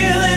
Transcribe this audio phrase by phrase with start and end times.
[0.00, 0.27] feel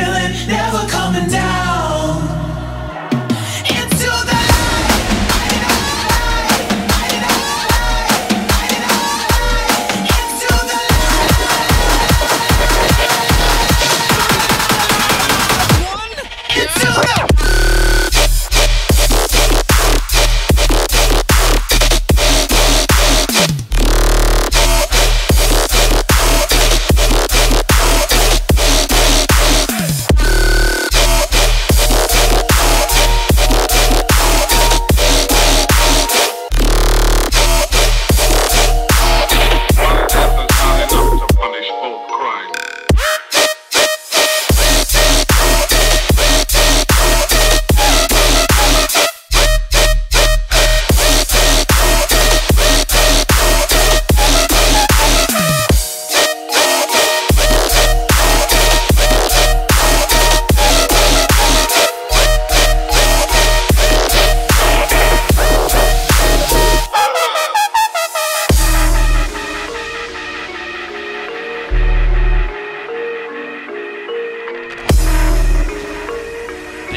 [0.00, 0.48] feeling.
[0.48, 0.69] Never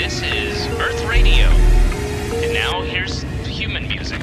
[0.04, 1.46] This is Earth Radio.
[2.44, 4.20] And now here's human music.